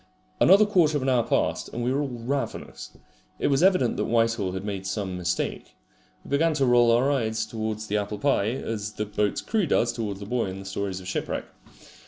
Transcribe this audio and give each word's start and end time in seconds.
Another 0.39 0.65
quarter 0.65 0.97
of 0.97 1.03
an 1.03 1.09
hour 1.09 1.21
passed, 1.21 1.69
and 1.71 1.83
we 1.83 1.93
were 1.93 2.01
all 2.01 2.07
ravenous. 2.07 2.97
It 3.37 3.49
was 3.49 3.61
evident 3.61 3.97
that 3.97 4.05
Whitehall 4.05 4.53
had 4.53 4.65
made 4.65 4.87
some 4.87 5.15
mistake. 5.15 5.75
We 6.25 6.29
began 6.29 6.55
to 6.55 6.65
roll 6.65 6.91
our 6.91 7.11
eyes 7.11 7.45
towards 7.45 7.85
the 7.85 7.97
apple 7.97 8.17
pie, 8.17 8.47
as 8.49 8.93
the 8.93 9.05
boat's 9.05 9.41
crew 9.41 9.67
does 9.67 9.93
towards 9.93 10.19
the 10.19 10.25
boy 10.25 10.45
in 10.47 10.57
the 10.57 10.65
stories 10.65 11.01
of 11.01 11.07
shipwreck. 11.07 11.45